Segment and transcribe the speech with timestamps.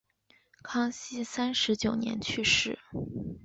[0.63, 2.79] 康熙三十九年去世。